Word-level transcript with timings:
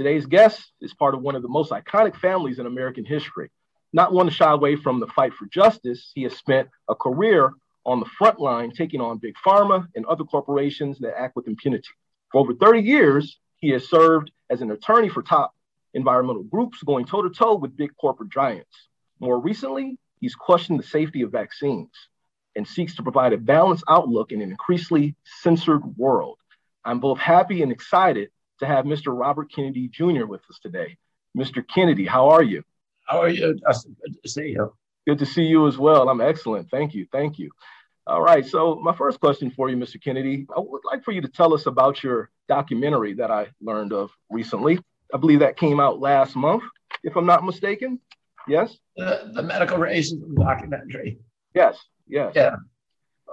Today's 0.00 0.24
guest 0.24 0.72
is 0.80 0.94
part 0.94 1.14
of 1.14 1.20
one 1.20 1.34
of 1.34 1.42
the 1.42 1.48
most 1.48 1.72
iconic 1.72 2.16
families 2.16 2.58
in 2.58 2.64
American 2.64 3.04
history. 3.04 3.50
Not 3.92 4.14
one 4.14 4.24
to 4.24 4.32
shy 4.32 4.50
away 4.50 4.76
from 4.76 4.98
the 4.98 5.06
fight 5.08 5.34
for 5.34 5.44
justice, 5.52 6.10
he 6.14 6.22
has 6.22 6.34
spent 6.34 6.70
a 6.88 6.94
career 6.94 7.52
on 7.84 8.00
the 8.00 8.06
front 8.16 8.40
line 8.40 8.70
taking 8.70 9.02
on 9.02 9.18
big 9.18 9.34
pharma 9.46 9.86
and 9.94 10.06
other 10.06 10.24
corporations 10.24 11.00
that 11.00 11.20
act 11.20 11.36
with 11.36 11.48
impunity. 11.48 11.90
For 12.32 12.40
over 12.40 12.54
30 12.54 12.80
years, 12.80 13.38
he 13.58 13.68
has 13.72 13.90
served 13.90 14.30
as 14.48 14.62
an 14.62 14.70
attorney 14.70 15.10
for 15.10 15.22
top 15.22 15.54
environmental 15.92 16.44
groups, 16.44 16.82
going 16.82 17.04
toe 17.04 17.20
to 17.20 17.28
toe 17.28 17.56
with 17.56 17.76
big 17.76 17.90
corporate 18.00 18.30
giants. 18.30 18.88
More 19.18 19.38
recently, 19.38 19.98
he's 20.18 20.34
questioned 20.34 20.78
the 20.78 20.84
safety 20.84 21.20
of 21.20 21.30
vaccines 21.30 21.90
and 22.56 22.66
seeks 22.66 22.96
to 22.96 23.02
provide 23.02 23.34
a 23.34 23.36
balanced 23.36 23.84
outlook 23.86 24.32
in 24.32 24.40
an 24.40 24.50
increasingly 24.50 25.14
censored 25.42 25.84
world. 25.98 26.38
I'm 26.86 27.00
both 27.00 27.18
happy 27.18 27.60
and 27.62 27.70
excited 27.70 28.30
to 28.60 28.66
have 28.66 28.84
Mr. 28.84 29.16
Robert 29.18 29.52
Kennedy 29.52 29.88
Jr. 29.88 30.26
with 30.26 30.42
us 30.48 30.58
today. 30.62 30.96
Mr. 31.36 31.64
Kennedy, 31.66 32.06
how 32.06 32.30
are 32.30 32.42
you? 32.42 32.62
How 33.06 33.22
are 33.22 33.28
you, 33.28 33.54
Good 33.54 34.22
to 34.22 34.28
see 34.28 34.48
you. 34.50 34.72
Good 35.06 35.18
to 35.18 35.26
see 35.26 35.42
you 35.42 35.66
as 35.66 35.78
well. 35.78 36.08
I'm 36.08 36.20
excellent. 36.20 36.70
Thank 36.70 36.94
you. 36.94 37.06
Thank 37.10 37.38
you. 37.38 37.50
All 38.06 38.22
right. 38.22 38.46
So, 38.46 38.76
my 38.76 38.94
first 38.94 39.20
question 39.20 39.50
for 39.50 39.68
you, 39.68 39.76
Mr. 39.76 40.02
Kennedy, 40.02 40.46
I 40.54 40.60
would 40.60 40.82
like 40.84 41.04
for 41.04 41.12
you 41.12 41.20
to 41.20 41.28
tell 41.28 41.54
us 41.54 41.66
about 41.66 42.02
your 42.02 42.30
documentary 42.48 43.14
that 43.14 43.30
I 43.30 43.48
learned 43.60 43.92
of 43.92 44.10
recently. 44.30 44.78
I 45.12 45.18
believe 45.18 45.40
that 45.40 45.56
came 45.56 45.80
out 45.80 46.00
last 46.00 46.36
month, 46.36 46.62
if 47.02 47.16
I'm 47.16 47.26
not 47.26 47.44
mistaken. 47.44 47.98
Yes? 48.46 48.76
The, 48.96 49.30
the 49.32 49.42
medical 49.42 49.78
racism 49.78 50.34
documentary. 50.36 51.18
Yes. 51.54 51.78
Yes. 52.06 52.32
Yeah. 52.34 52.56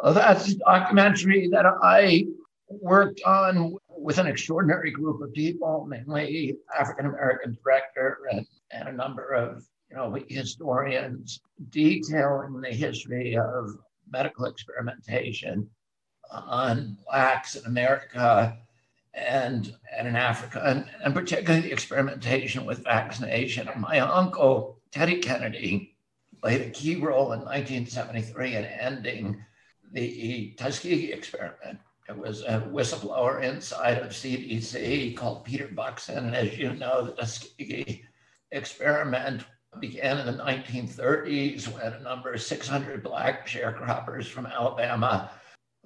Well, 0.02 0.14
that's 0.14 0.52
a 0.52 0.56
documentary 0.58 1.50
that 1.50 1.66
I 1.82 2.26
worked 2.70 3.22
on 3.26 3.78
with 3.98 4.18
an 4.18 4.28
extraordinary 4.28 4.92
group 4.92 5.22
of 5.22 5.34
people, 5.34 5.86
mainly 5.88 6.58
African 6.78 7.08
American 7.08 7.58
director 7.64 8.20
and, 8.32 8.46
and 8.72 8.90
a 8.90 8.92
number 8.92 9.34
of 9.34 9.66
you 9.90 9.98
know 9.98 10.18
historians, 10.28 11.40
detailing 11.70 12.62
the 12.62 12.70
history 12.70 13.38
of 13.38 13.78
medical 14.10 14.46
experimentation 14.46 15.70
on 16.32 16.98
blacks 17.06 17.56
in 17.56 17.66
America 17.66 18.58
and, 19.14 19.74
and 19.98 20.08
in 20.08 20.16
Africa, 20.16 20.62
and, 20.66 20.86
and 21.04 21.14
particularly 21.14 21.62
the 21.62 21.72
experimentation 21.72 22.66
with 22.66 22.84
vaccination. 22.84 23.70
My 23.78 24.00
uncle, 24.00 24.80
Teddy 24.92 25.18
Kennedy, 25.18 25.96
played 26.42 26.62
a 26.62 26.70
key 26.70 26.96
role 26.96 27.34
in 27.34 27.40
1973 27.40 28.56
in 28.56 28.66
ending 28.66 29.44
the 29.92 30.54
Tuskegee 30.58 31.12
experiment. 31.14 31.80
It 32.10 32.18
was 32.18 32.42
a 32.42 32.62
whistleblower 32.72 33.44
inside 33.44 33.98
of 33.98 34.12
CDC 34.12 35.16
called 35.18 35.44
Peter 35.44 35.68
Buxton. 35.68 36.28
And 36.28 36.36
as 36.36 36.58
you 36.58 36.74
know, 36.74 37.06
the 37.06 37.12
Tuskegee 37.12 38.06
experiment 38.52 39.44
began 39.80 40.18
in 40.20 40.26
the 40.26 40.44
1930s 40.44 41.68
when 41.68 41.94
a 41.94 42.00
number 42.00 42.34
of 42.34 42.42
600 42.42 43.04
Black 43.04 43.46
sharecroppers 43.46 44.26
from 44.26 44.46
Alabama 44.46 45.30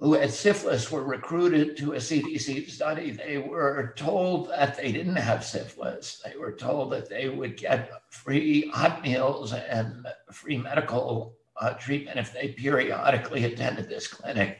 who 0.02 0.14
had 0.14 0.32
syphilis 0.32 0.90
were 0.90 1.04
recruited 1.04 1.76
to 1.76 1.92
a 1.92 1.96
CDC 1.96 2.68
study. 2.68 3.12
They 3.12 3.38
were 3.38 3.94
told 3.96 4.48
that 4.48 4.76
they 4.76 4.90
didn't 4.90 5.14
have 5.14 5.44
syphilis. 5.44 6.20
They 6.24 6.36
were 6.36 6.50
told 6.50 6.90
that 6.90 7.08
they 7.08 7.28
would 7.28 7.56
get 7.56 8.02
free 8.10 8.68
hot 8.70 9.02
meals 9.02 9.52
and 9.52 10.06
free 10.32 10.58
medical 10.58 11.36
uh, 11.60 11.74
treatment 11.74 12.18
if 12.18 12.32
they 12.32 12.48
periodically 12.48 13.44
attended 13.44 13.88
this 13.88 14.08
clinic. 14.08 14.58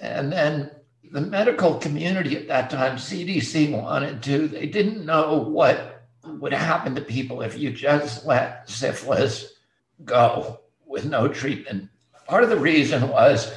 And 0.00 0.32
then 0.32 0.70
the 1.10 1.20
medical 1.20 1.74
community 1.74 2.36
at 2.36 2.48
that 2.48 2.70
time, 2.70 2.96
CDC 2.96 3.70
wanted 3.70 4.22
to, 4.24 4.48
they 4.48 4.66
didn't 4.66 5.04
know 5.04 5.38
what 5.38 6.06
would 6.24 6.52
happen 6.52 6.94
to 6.94 7.00
people 7.00 7.42
if 7.42 7.58
you 7.58 7.70
just 7.70 8.26
let 8.26 8.68
syphilis 8.68 9.54
go 10.04 10.60
with 10.86 11.04
no 11.04 11.28
treatment. 11.28 11.88
Part 12.26 12.44
of 12.44 12.50
the 12.50 12.58
reason 12.58 13.08
was 13.08 13.52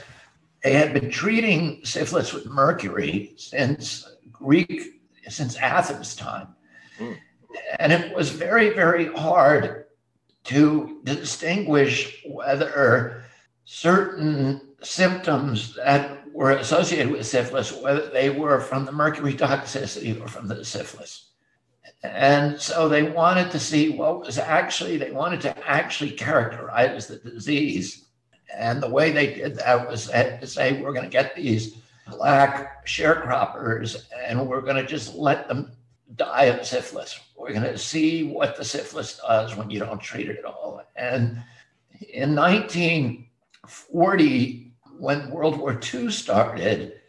they 0.64 0.74
had 0.74 0.94
been 0.94 1.10
treating 1.10 1.84
syphilis 1.84 2.34
with 2.34 2.46
mercury 2.46 3.34
since 3.36 4.08
Greek, 4.32 5.02
since 5.28 5.58
Athens 5.58 6.16
time. 6.16 6.48
Mm. 7.00 7.18
And 7.80 7.92
it 7.92 8.16
was 8.16 8.30
very, 8.30 8.70
very 8.70 9.08
hard 9.14 9.86
to 10.46 11.02
distinguish 11.04 12.24
whether 12.26 13.24
certain 13.66 14.62
symptoms 14.82 15.76
that 15.76 16.21
were 16.34 16.52
associated 16.52 17.12
with 17.12 17.26
syphilis, 17.26 17.74
whether 17.74 18.10
they 18.10 18.30
were 18.30 18.60
from 18.60 18.86
the 18.86 18.92
mercury 18.92 19.34
toxicity 19.34 20.22
or 20.22 20.28
from 20.28 20.48
the 20.48 20.64
syphilis. 20.64 21.32
And 22.04 22.60
so 22.60 22.90
they 22.90 23.04
wanted 23.04 23.52
to 23.52 23.60
see 23.60 23.90
what 23.90 24.22
was 24.22 24.38
actually, 24.38 24.98
they 24.98 25.12
wanted 25.12 25.42
to 25.42 25.68
actually 25.68 26.12
characterize 26.12 27.08
the 27.08 27.18
disease. 27.18 28.06
And 28.56 28.82
the 28.82 28.90
way 28.90 29.12
they 29.12 29.34
did 29.34 29.58
that 29.58 29.88
was 29.88 30.08
to 30.08 30.48
say, 30.48 30.82
we're 30.82 30.94
going 30.94 31.06
to 31.06 31.10
get 31.10 31.36
these 31.36 31.78
black 32.08 32.86
sharecroppers 32.86 34.06
and 34.26 34.48
we're 34.48 34.62
going 34.62 34.78
to 34.78 34.86
just 34.86 35.16
let 35.16 35.48
them 35.48 35.72
die 36.16 36.46
of 36.46 36.66
syphilis. 36.66 37.20
We're 37.38 37.54
going 37.54 37.64
to 37.64 37.78
see 37.78 38.24
what 38.24 38.58
the 38.58 38.66
syphilis 38.66 39.18
does 39.18 39.56
when 39.56 39.70
you 39.70 39.78
don't 39.80 40.02
treat 40.02 40.30
it 40.30 40.40
at 40.40 40.46
all. 40.46 40.82
And 40.96 41.44
in 42.14 42.36
1940, 42.36 44.71
when 45.02 45.32
World 45.32 45.58
War 45.58 45.80
II 45.94 46.12
started, 46.12 47.02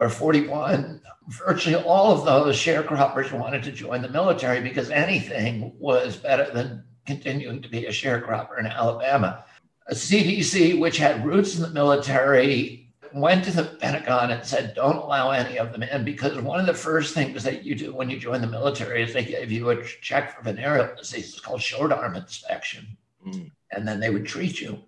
or 0.00 0.08
41, 0.08 1.02
virtually 1.26 1.74
all 1.74 2.12
of 2.12 2.24
those 2.24 2.54
sharecroppers 2.54 3.36
wanted 3.36 3.64
to 3.64 3.72
join 3.72 4.02
the 4.02 4.08
military 4.08 4.60
because 4.60 4.88
anything 4.90 5.74
was 5.80 6.16
better 6.16 6.48
than 6.52 6.84
continuing 7.06 7.60
to 7.60 7.68
be 7.68 7.86
a 7.86 7.90
sharecropper 7.90 8.60
in 8.60 8.66
Alabama. 8.66 9.44
A 9.88 9.94
CDC, 9.94 10.78
which 10.78 10.96
had 10.96 11.26
roots 11.26 11.56
in 11.56 11.62
the 11.62 11.70
military, 11.70 12.88
went 13.12 13.44
to 13.46 13.50
the 13.50 13.64
Pentagon 13.64 14.30
and 14.30 14.46
said, 14.46 14.76
don't 14.76 14.98
allow 14.98 15.32
any 15.32 15.58
of 15.58 15.72
them 15.72 15.82
in 15.82 16.04
because 16.04 16.38
one 16.38 16.60
of 16.60 16.66
the 16.66 16.74
first 16.74 17.14
things 17.14 17.42
that 17.42 17.64
you 17.64 17.74
do 17.74 17.92
when 17.92 18.08
you 18.08 18.20
join 18.20 18.40
the 18.40 18.46
military 18.46 19.02
is 19.02 19.12
they 19.12 19.24
give 19.24 19.50
you 19.50 19.70
a 19.70 19.84
check 19.84 20.36
for 20.36 20.42
venereal 20.44 20.94
disease. 20.96 21.32
It's 21.32 21.40
called 21.40 21.60
short 21.60 21.90
arm 21.90 22.14
inspection. 22.14 22.96
Mm. 23.26 23.50
And 23.72 23.88
then 23.88 23.98
they 23.98 24.10
would 24.10 24.24
treat 24.24 24.60
you 24.60 24.84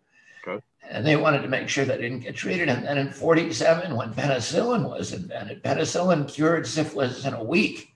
and 0.93 1.07
they 1.07 1.17
wanted 1.17 1.41
to 1.41 1.49
make 1.49 1.71
sure 1.71 1.87
they 1.87 1.97
didn't 1.97 2.21
get 2.21 2.37
treated. 2.37 2.69
And 2.69 2.85
then 2.85 2.99
in 2.99 3.11
47, 3.11 3.97
when 3.97 4.13
penicillin 4.13 4.89
was 4.89 5.15
invented, 5.15 5.63
penicillin 5.63 6.29
cured 6.29 6.67
syphilis 6.67 7.25
in 7.25 7.33
a 7.33 7.43
week. 7.43 7.95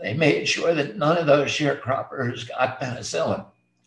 They 0.00 0.14
made 0.14 0.48
sure 0.48 0.74
that 0.74 0.96
none 0.96 1.18
of 1.18 1.26
those 1.26 1.50
sharecroppers 1.50 2.48
got 2.48 2.80
penicillin. 2.80 3.44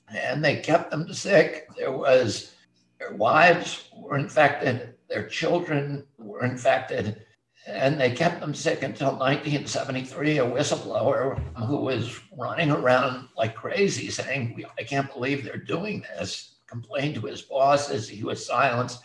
And 0.07 0.45
they 0.45 0.57
kept 0.57 0.91
them 0.91 1.11
sick. 1.11 1.67
There 1.75 1.91
was 1.91 2.53
their 2.99 3.13
wives 3.13 3.89
were 3.97 4.17
infected, 4.17 4.93
their 5.09 5.27
children 5.27 6.05
were 6.19 6.45
infected, 6.45 7.23
and 7.65 7.99
they 7.99 8.11
kept 8.11 8.39
them 8.39 8.53
sick 8.53 8.83
until 8.83 9.17
1973. 9.17 10.37
A 10.37 10.45
whistleblower 10.45 11.41
who 11.65 11.77
was 11.77 12.19
running 12.37 12.69
around 12.69 13.29
like 13.35 13.55
crazy 13.55 14.11
saying, 14.11 14.63
I 14.77 14.83
can't 14.83 15.11
believe 15.11 15.43
they're 15.43 15.57
doing 15.57 16.05
this 16.15 16.52
complained 16.73 17.13
to 17.13 17.21
his 17.21 17.43
boss 17.43 17.91
as 17.91 18.09
he 18.09 18.23
was 18.23 18.43
silenced. 18.43 19.03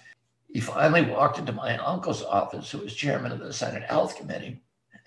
He 0.48 0.58
finally 0.58 1.02
walked 1.02 1.38
into 1.38 1.52
my 1.52 1.76
uncle's 1.76 2.24
office, 2.24 2.70
who 2.70 2.78
was 2.78 2.94
chairman 2.94 3.30
of 3.30 3.40
the 3.40 3.52
Senate 3.52 3.82
Health 3.82 4.16
Committee. 4.16 4.62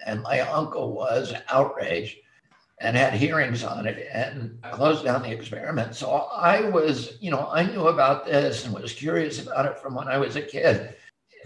And 0.06 0.22
my 0.22 0.42
uncle 0.42 0.94
was 0.94 1.34
outraged 1.50 2.18
and 2.80 2.96
had 2.96 3.14
hearings 3.14 3.64
on 3.64 3.88
it 3.88 4.08
and 4.14 4.62
closed 4.74 5.04
down 5.04 5.24
the 5.24 5.32
experiment. 5.32 5.96
So 5.96 6.12
I 6.12 6.70
was, 6.70 7.18
you 7.20 7.32
know, 7.32 7.50
I 7.52 7.64
knew 7.64 7.88
about 7.88 8.28
this 8.28 8.64
and 8.64 8.74
was 8.74 8.94
curious 8.94 9.42
about 9.42 9.66
it 9.66 9.80
from 9.80 9.96
when 9.96 10.08
I 10.08 10.20
was 10.20 10.36
a 10.36 10.42
kid. 10.42 10.96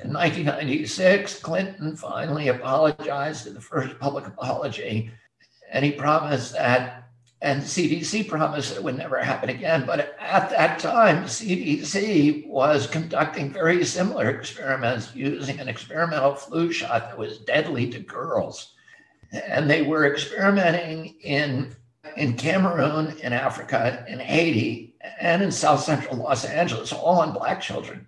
In 0.04 0.12
1996, 0.12 1.40
Clinton 1.40 1.96
finally 1.96 2.50
apologized 2.50 3.48
in 3.48 3.54
the 3.54 3.62
first 3.62 3.98
public 4.00 4.28
apology, 4.28 5.12
and 5.72 5.86
he 5.86 5.92
promised 5.92 6.52
that 6.54 7.05
and 7.42 7.62
CDC 7.62 8.28
promised 8.28 8.76
it 8.76 8.84
would 8.84 8.98
never 8.98 9.20
happen 9.20 9.50
again. 9.50 9.86
But 9.86 10.16
at 10.20 10.50
that 10.52 10.80
time, 10.80 11.26
CDC 11.26 12.48
was 12.48 12.88
conducting 12.88 13.52
very 13.52 13.84
similar 13.84 14.30
experiments 14.30 15.14
using 15.14 15.60
an 15.60 15.68
experimental 15.68 16.36
flu 16.36 16.72
shot 16.72 17.10
that 17.10 17.18
was 17.18 17.40
deadly 17.40 17.90
to 17.92 18.00
girls. 18.00 18.74
And 19.32 19.70
they 19.70 19.82
were 19.82 20.12
experimenting 20.12 21.16
in, 21.22 21.76
in 22.16 22.36
Cameroon, 22.36 23.18
in 23.22 23.34
Africa, 23.34 24.06
in 24.08 24.20
Haiti, 24.20 24.96
and 25.20 25.44
in 25.44 25.52
South 25.52 25.84
Central 25.84 26.16
Los 26.16 26.46
Angeles, 26.46 26.94
all 26.94 27.20
on 27.20 27.34
Black 27.34 27.62
children. 27.62 28.08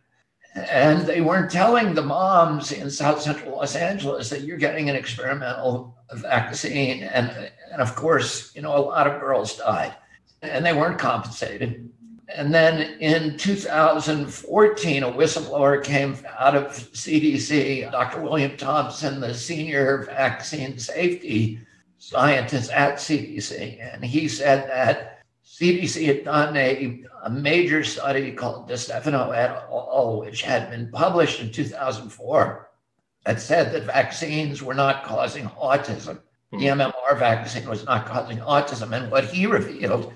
And 0.55 1.05
they 1.05 1.21
weren't 1.21 1.51
telling 1.51 1.93
the 1.93 2.01
moms 2.01 2.71
in 2.71 2.89
South 2.89 3.21
Central 3.21 3.57
Los 3.57 3.75
Angeles 3.75 4.29
that 4.29 4.41
you're 4.41 4.57
getting 4.57 4.89
an 4.89 4.95
experimental 4.95 5.95
vaccine. 6.13 7.03
And, 7.03 7.51
and 7.71 7.81
of 7.81 7.95
course, 7.95 8.55
you 8.55 8.61
know, 8.61 8.75
a 8.75 8.79
lot 8.79 9.07
of 9.07 9.19
girls 9.19 9.57
died 9.57 9.95
and 10.41 10.65
they 10.65 10.73
weren't 10.73 10.99
compensated. 10.99 11.89
And 12.35 12.53
then 12.53 12.99
in 12.99 13.37
2014, 13.37 15.03
a 15.03 15.11
whistleblower 15.11 15.83
came 15.83 16.17
out 16.37 16.55
of 16.55 16.65
CDC, 16.67 17.89
Dr. 17.91 18.21
William 18.21 18.57
Thompson, 18.57 19.21
the 19.21 19.33
senior 19.33 20.03
vaccine 20.03 20.77
safety 20.77 21.59
scientist 21.97 22.71
at 22.71 22.95
CDC, 22.95 23.93
and 23.93 24.03
he 24.03 24.27
said 24.27 24.69
that 24.69 25.23
CDC 25.45 26.05
had 26.05 26.23
done 26.25 26.55
a, 26.57 27.03
a 27.23 27.29
major 27.29 27.83
study 27.83 28.31
called 28.31 28.69
DeStefano 28.69 29.35
et 29.35 29.49
al., 29.49 30.19
which 30.19 30.41
had 30.41 30.69
been 30.69 30.91
published 30.91 31.39
in 31.39 31.51
2004, 31.51 32.69
that 33.25 33.41
said 33.41 33.73
that 33.73 33.83
vaccines 33.83 34.61
were 34.61 34.73
not 34.73 35.03
causing 35.03 35.45
autism. 35.49 36.19
The 36.51 36.67
MMR 36.67 37.19
vaccine 37.19 37.67
was 37.67 37.85
not 37.85 38.05
causing 38.05 38.37
autism. 38.37 38.95
And 38.95 39.11
what 39.11 39.25
he 39.25 39.45
revealed 39.45 40.13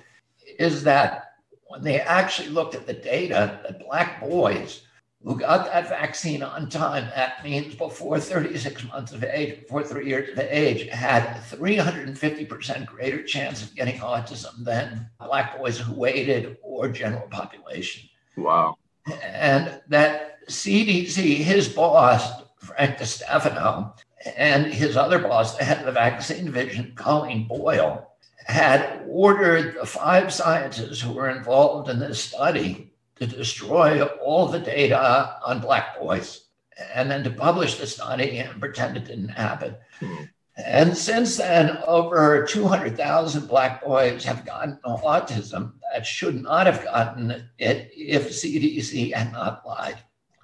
is 0.57 0.83
that 0.83 1.33
when 1.67 1.83
they 1.83 1.99
actually 1.99 2.49
looked 2.49 2.75
at 2.75 2.87
the 2.87 2.93
data, 2.93 3.59
that 3.63 3.79
Black 3.79 4.21
boys 4.21 4.81
who 5.23 5.37
got 5.37 5.65
that 5.65 5.87
vaccine 5.87 6.41
on 6.41 6.67
time, 6.67 7.05
that 7.15 7.43
means 7.43 7.75
before 7.75 8.19
36 8.19 8.87
months 8.87 9.11
of 9.11 9.23
age, 9.23 9.59
before 9.59 9.83
three 9.83 10.07
years 10.07 10.29
of 10.29 10.39
age, 10.39 10.87
had 10.89 11.35
350% 11.51 12.85
greater 12.87 13.23
chance 13.23 13.61
of 13.61 13.75
getting 13.75 13.99
autism 13.99 14.63
than 14.63 15.07
Black 15.19 15.57
boys 15.57 15.77
who 15.77 15.93
waited 15.93 16.57
or 16.63 16.87
general 16.87 17.27
population. 17.27 18.09
Wow. 18.35 18.77
And 19.21 19.81
that 19.89 20.45
CDC, 20.47 21.37
his 21.37 21.69
boss, 21.69 22.41
Frank 22.57 22.97
DeStefano, 22.97 23.93
and 24.37 24.65
his 24.67 24.97
other 24.97 25.19
boss, 25.19 25.57
the 25.57 25.63
head 25.63 25.79
of 25.79 25.85
the 25.85 25.91
vaccine 25.91 26.45
division, 26.45 26.93
Colleen 26.95 27.47
Boyle, 27.47 28.07
had 28.45 29.03
ordered 29.07 29.75
the 29.79 29.85
five 29.85 30.33
scientists 30.33 31.01
who 31.01 31.13
were 31.13 31.29
involved 31.29 31.89
in 31.89 31.99
this 31.99 32.23
study 32.23 32.91
to 33.15 33.27
destroy 33.27 34.03
all 34.03 34.47
the 34.47 34.59
data 34.59 35.37
on 35.45 35.59
Black 35.59 35.99
boys 35.99 36.45
and 36.93 37.09
then 37.09 37.23
to 37.23 37.29
publish 37.29 37.75
the 37.75 37.85
study 37.87 38.39
and 38.39 38.59
pretend 38.59 38.97
it 38.97 39.05
didn't 39.05 39.29
happen. 39.29 39.75
Hmm. 39.99 40.23
And 40.57 40.97
since 40.97 41.37
then, 41.37 41.77
over 41.87 42.45
200,000 42.45 43.47
Black 43.47 43.83
boys 43.83 44.23
have 44.25 44.45
gotten 44.45 44.79
autism 44.85 45.73
that 45.93 46.05
should 46.05 46.41
not 46.41 46.67
have 46.67 46.83
gotten 46.83 47.49
it 47.57 47.91
if 47.95 48.29
CDC 48.29 49.13
had 49.13 49.31
not 49.31 49.65
lied. 49.65 49.97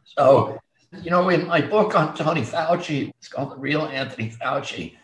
So, 0.06 0.60
you 1.02 1.12
know, 1.12 1.30
in 1.30 1.48
my 1.48 1.62
book 1.62 1.96
on 1.96 2.16
Tony 2.16 2.42
Fauci, 2.42 3.10
it's 3.20 3.28
called 3.28 3.52
The 3.52 3.58
Real 3.58 3.84
Anthony 3.84 4.30
Fauci, 4.30 4.96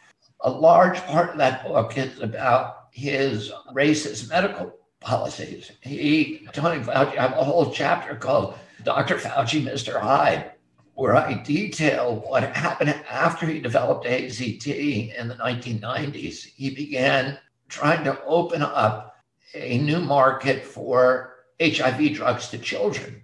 a 0.41 0.50
large 0.50 1.00
part 1.06 1.31
of 1.31 1.38
that 1.38 1.65
book 1.65 1.97
is 1.97 2.19
about 2.19 2.88
his 2.91 3.51
racist 3.74 4.30
medical 4.30 4.74
policies. 5.00 5.71
He, 5.81 6.47
Tony 6.53 6.83
Fauci, 6.83 7.18
I 7.18 7.27
have 7.27 7.38
a 7.38 7.44
whole 7.44 7.71
chapter 7.71 8.15
called 8.15 8.56
Dr. 8.83 9.15
Fauci, 9.15 9.63
Mr. 9.63 10.00
Hyde, 10.00 10.51
where 10.95 11.15
I 11.15 11.33
detail 11.33 12.24
what 12.27 12.44
happened 12.56 12.91
after 13.09 13.45
he 13.45 13.59
developed 13.59 14.06
AZT 14.06 15.18
in 15.18 15.27
the 15.27 15.35
1990s. 15.35 16.45
He 16.56 16.69
began 16.69 17.39
trying 17.68 18.03
to 18.03 18.21
open 18.25 18.62
up 18.62 19.15
a 19.56 19.77
new 19.80 20.00
market 20.00 20.63
for 20.63 21.35
HIV 21.62 22.13
drugs 22.13 22.50
to 22.50 22.57
children. 22.57 23.23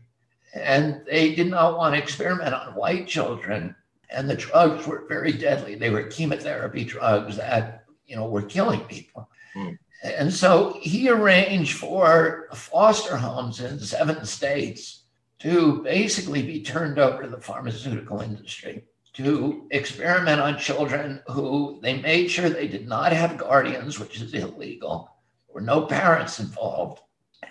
And 0.54 1.02
they 1.06 1.36
did 1.36 1.48
not 1.48 1.78
want 1.78 1.96
to 1.96 2.02
experiment 2.02 2.54
on 2.54 2.76
white 2.76 3.08
children. 3.08 3.76
And 4.10 4.30
the 4.30 4.36
drugs 4.36 4.88
were 4.88 5.06
very 5.08 5.32
deadly. 5.32 5.76
They 5.76 5.90
were 5.90 6.04
chemotherapy 6.04 6.84
drugs 6.84 7.38
that, 7.38 7.86
you 8.08 8.16
know, 8.16 8.28
were 8.28 8.42
killing 8.42 8.82
people. 8.82 9.30
Mm. 9.56 9.78
And 10.04 10.34
so 10.34 10.78
he 10.82 11.10
arranged 11.10 11.78
for 11.78 12.48
foster 12.54 13.18
homes 13.18 13.60
in 13.60 13.80
seven 13.80 14.26
states 14.26 15.04
to 15.40 15.82
basically 15.84 16.42
be 16.42 16.62
turned 16.62 17.00
over 17.00 17.24
to 17.24 17.30
the 17.30 17.42
pharmaceutical 17.42 18.22
industry 18.22 18.84
to 19.14 19.68
experiment 19.72 20.40
on 20.40 20.58
children 20.58 21.22
who 21.28 21.80
they 21.82 22.00
made 22.02 22.30
sure 22.30 22.50
they 22.50 22.68
did 22.68 22.88
not 22.88 23.12
have 23.12 23.38
guardians, 23.38 24.00
which 24.00 24.22
is 24.22 24.34
illegal. 24.34 25.12
There 25.48 25.56
were 25.56 25.62
no 25.62 25.86
parents 25.86 26.40
involved, 26.40 27.02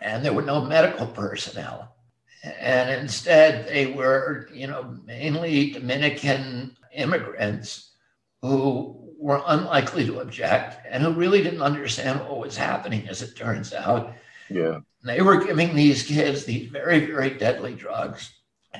and 0.00 0.24
there 0.24 0.32
were 0.32 0.42
no 0.42 0.64
medical 0.64 1.06
personnel. 1.06 1.94
And 2.42 2.90
instead, 2.90 3.66
they 3.66 3.86
were, 3.86 4.48
you 4.52 4.66
know, 4.66 4.96
mainly 5.04 5.70
Dominican 5.70 6.76
immigrants 6.94 7.92
who 8.42 9.14
were 9.18 9.42
unlikely 9.46 10.06
to 10.06 10.20
object 10.20 10.86
and 10.88 11.02
who 11.02 11.12
really 11.12 11.42
didn't 11.42 11.62
understand 11.62 12.20
what 12.20 12.38
was 12.38 12.56
happening, 12.56 13.08
as 13.08 13.22
it 13.22 13.34
turns 13.34 13.72
out. 13.74 14.14
Yeah. 14.48 14.80
They 15.04 15.20
were 15.22 15.44
giving 15.44 15.74
these 15.74 16.04
kids 16.04 16.44
these 16.44 16.68
very, 16.70 17.06
very 17.06 17.30
deadly 17.30 17.74
drugs. 17.74 18.32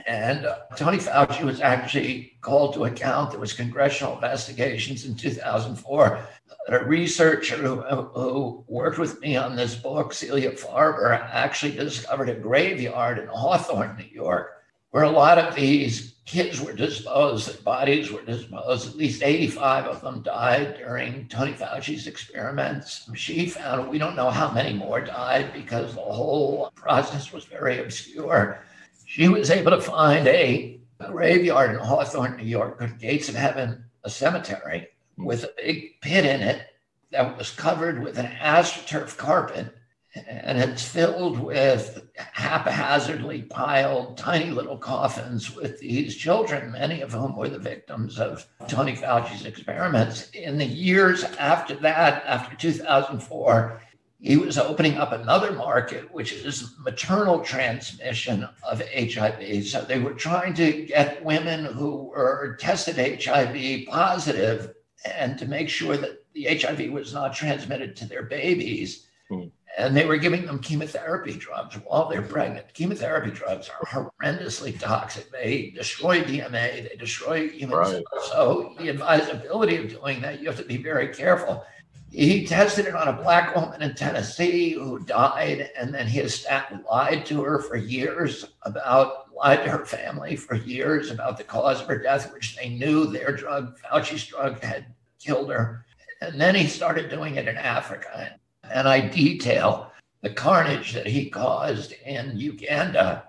And 0.06 0.46
Tony 0.76 0.98
Fauci 0.98 1.44
was 1.44 1.60
actually 1.60 2.38
called 2.40 2.74
to 2.74 2.84
account. 2.84 3.30
There 3.30 3.40
was 3.40 3.52
congressional 3.52 4.14
investigations 4.14 5.06
in 5.06 5.14
2004 5.14 6.26
a 6.68 6.84
researcher 6.84 7.56
who, 7.56 7.80
who 7.80 8.64
worked 8.68 8.98
with 8.98 9.20
me 9.20 9.36
on 9.36 9.56
this 9.56 9.74
book, 9.74 10.12
Celia 10.12 10.52
Farber, 10.52 11.18
actually 11.32 11.72
discovered 11.72 12.28
a 12.28 12.34
graveyard 12.34 13.18
in 13.18 13.26
Hawthorne, 13.26 13.96
New 13.96 14.04
York, 14.04 14.62
where 14.90 15.04
a 15.04 15.10
lot 15.10 15.38
of 15.38 15.54
these 15.54 16.16
kids 16.26 16.60
were 16.60 16.74
disposed, 16.74 17.48
their 17.48 17.62
bodies 17.62 18.12
were 18.12 18.22
disposed. 18.22 18.86
At 18.86 18.96
least 18.96 19.22
85 19.22 19.86
of 19.86 20.00
them 20.02 20.22
died 20.22 20.76
during 20.76 21.26
Tony 21.28 21.52
Fauci's 21.52 22.06
experiments. 22.06 23.08
She 23.14 23.48
found, 23.48 23.88
we 23.88 23.98
don't 23.98 24.16
know 24.16 24.30
how 24.30 24.50
many 24.50 24.74
more 24.74 25.00
died 25.00 25.54
because 25.54 25.94
the 25.94 26.02
whole 26.02 26.70
process 26.74 27.32
was 27.32 27.44
very 27.44 27.78
obscure. 27.78 28.60
She 29.08 29.26
was 29.26 29.50
able 29.50 29.70
to 29.70 29.80
find 29.80 30.28
a 30.28 30.78
graveyard 30.98 31.70
in 31.70 31.78
Hawthorne, 31.78 32.36
New 32.36 32.44
York, 32.44 32.78
called 32.78 32.98
Gates 32.98 33.30
of 33.30 33.36
Heaven, 33.36 33.86
a 34.04 34.10
cemetery 34.10 34.88
with 35.16 35.44
a 35.44 35.52
big 35.56 35.98
pit 36.02 36.26
in 36.26 36.42
it 36.42 36.66
that 37.10 37.38
was 37.38 37.50
covered 37.50 38.02
with 38.02 38.18
an 38.18 38.26
astroturf 38.26 39.16
carpet 39.16 39.74
and 40.14 40.58
it's 40.58 40.86
filled 40.86 41.38
with 41.38 42.06
haphazardly 42.16 43.42
piled 43.42 44.18
tiny 44.18 44.50
little 44.50 44.76
coffins 44.76 45.54
with 45.56 45.80
these 45.80 46.14
children, 46.14 46.72
many 46.72 47.00
of 47.00 47.12
whom 47.12 47.34
were 47.34 47.48
the 47.48 47.58
victims 47.58 48.18
of 48.18 48.46
Tony 48.68 48.94
Fauci's 48.94 49.46
experiments. 49.46 50.28
In 50.30 50.58
the 50.58 50.66
years 50.66 51.24
after 51.24 51.74
that, 51.76 52.24
after 52.26 52.56
2004, 52.56 53.80
he 54.20 54.36
was 54.36 54.58
opening 54.58 54.96
up 54.96 55.12
another 55.12 55.52
market, 55.52 56.12
which 56.12 56.32
is 56.32 56.74
maternal 56.78 57.40
transmission 57.40 58.48
of 58.68 58.82
HIV. 58.92 59.64
So 59.66 59.82
they 59.82 60.00
were 60.00 60.14
trying 60.14 60.54
to 60.54 60.86
get 60.86 61.24
women 61.24 61.64
who 61.64 62.08
were 62.08 62.56
tested 62.58 62.96
HIV 63.22 63.86
positive 63.86 64.74
and 65.14 65.38
to 65.38 65.46
make 65.46 65.68
sure 65.68 65.96
that 65.96 66.24
the 66.34 66.44
HIV 66.44 66.90
was 66.90 67.14
not 67.14 67.32
transmitted 67.32 67.94
to 67.96 68.06
their 68.06 68.24
babies. 68.24 69.06
Hmm 69.28 69.46
and 69.78 69.96
they 69.96 70.04
were 70.04 70.16
giving 70.16 70.44
them 70.44 70.58
chemotherapy 70.58 71.32
drugs 71.34 71.76
while 71.86 72.08
they're 72.08 72.20
pregnant. 72.20 72.74
Chemotherapy 72.74 73.30
drugs 73.30 73.70
are 73.70 73.86
horrendously 73.86 74.78
toxic. 74.78 75.30
They 75.30 75.70
destroy 75.70 76.22
DNA, 76.22 76.88
they 76.88 76.96
destroy 76.98 77.48
human 77.48 77.78
right. 77.78 77.88
cells. 77.88 78.30
So 78.30 78.74
the 78.78 78.88
advisability 78.88 79.76
of 79.76 79.88
doing 79.88 80.20
that, 80.22 80.40
you 80.40 80.48
have 80.48 80.58
to 80.58 80.64
be 80.64 80.78
very 80.78 81.08
careful. 81.08 81.64
He 82.10 82.46
tested 82.46 82.86
it 82.86 82.94
on 82.94 83.08
a 83.08 83.12
black 83.12 83.54
woman 83.54 83.82
in 83.82 83.94
Tennessee 83.94 84.70
who 84.70 84.98
died, 85.00 85.70
and 85.78 85.94
then 85.94 86.06
his 86.06 86.34
staff 86.34 86.72
lied 86.90 87.26
to 87.26 87.42
her 87.42 87.60
for 87.60 87.76
years 87.76 88.44
about, 88.62 89.34
lied 89.34 89.64
to 89.64 89.70
her 89.70 89.84
family 89.84 90.34
for 90.34 90.54
years 90.54 91.10
about 91.10 91.36
the 91.36 91.44
cause 91.44 91.80
of 91.80 91.86
her 91.86 91.98
death, 91.98 92.32
which 92.32 92.56
they 92.56 92.70
knew 92.70 93.06
their 93.06 93.32
drug, 93.32 93.78
Fauci's 93.78 94.26
drug, 94.26 94.60
had 94.60 94.86
killed 95.20 95.50
her. 95.50 95.84
And 96.20 96.40
then 96.40 96.54
he 96.54 96.66
started 96.66 97.10
doing 97.10 97.36
it 97.36 97.46
in 97.46 97.56
Africa 97.56 98.38
and 98.70 98.88
I 98.88 99.00
detail 99.08 99.92
the 100.22 100.30
carnage 100.30 100.92
that 100.92 101.06
he 101.06 101.30
caused 101.30 101.92
in 102.04 102.38
Uganda 102.38 103.24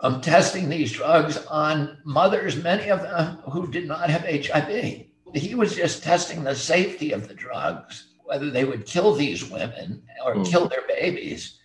from 0.00 0.20
testing 0.20 0.68
these 0.68 0.92
drugs 0.92 1.38
on 1.46 1.98
mothers, 2.04 2.62
many 2.62 2.90
of 2.90 3.02
them 3.02 3.38
who 3.50 3.70
did 3.70 3.86
not 3.86 4.10
have 4.10 4.22
HIV. 4.22 5.06
He 5.34 5.54
was 5.54 5.76
just 5.76 6.02
testing 6.02 6.44
the 6.44 6.54
safety 6.54 7.12
of 7.12 7.28
the 7.28 7.34
drugs, 7.34 8.13
whether 8.24 8.50
they 8.50 8.64
would 8.64 8.86
kill 8.86 9.14
these 9.14 9.48
women 9.48 10.02
or 10.24 10.34
mm. 10.34 10.50
kill 10.50 10.68
their 10.68 10.86
babies, 10.88 11.60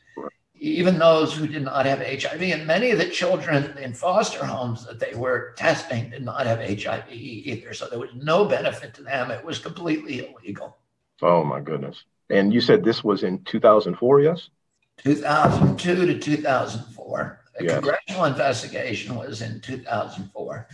even 0.59 0.99
those 0.99 1.33
who 1.33 1.47
did 1.47 1.63
not 1.63 1.85
have 1.85 1.99
HIV. 1.99 2.41
And 2.41 2.67
many 2.67 2.91
of 2.91 2.99
the 2.99 3.09
children 3.09 3.77
in 3.77 3.93
foster 3.93 4.45
homes 4.45 4.85
that 4.85 4.99
they 4.99 5.13
were 5.15 5.53
testing 5.57 6.09
did 6.09 6.23
not 6.23 6.45
have 6.45 6.59
HIV 6.59 7.05
either. 7.09 7.73
So 7.73 7.87
there 7.87 7.99
was 7.99 8.13
no 8.13 8.45
benefit 8.45 8.93
to 8.95 9.03
them. 9.03 9.31
It 9.31 9.43
was 9.43 9.59
completely 9.59 10.27
illegal. 10.27 10.77
Oh, 11.21 11.43
my 11.43 11.61
goodness. 11.61 12.03
And 12.29 12.53
you 12.53 12.61
said 12.61 12.83
this 12.83 13.03
was 13.03 13.23
in 13.23 13.43
2004, 13.43 14.21
yes? 14.21 14.49
2002 14.97 16.05
to 16.05 16.19
2004. 16.19 17.39
A 17.59 17.63
yes. 17.63 17.73
congressional 17.73 18.25
investigation 18.25 19.15
was 19.15 19.41
in 19.41 19.61
2004. 19.61 20.67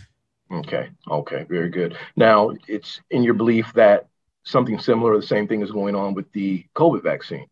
Okay. 0.52 0.88
Okay. 1.08 1.46
Very 1.48 1.70
good. 1.70 1.96
Now, 2.16 2.52
it's 2.68 3.00
in 3.10 3.22
your 3.22 3.34
belief 3.34 3.72
that 3.74 4.08
something 4.46 4.78
similar, 4.78 5.12
or 5.12 5.20
the 5.20 5.26
same 5.26 5.46
thing 5.46 5.60
is 5.60 5.70
going 5.70 5.94
on 5.94 6.14
with 6.14 6.30
the 6.32 6.64
COVID 6.74 7.02
vaccine. 7.02 7.46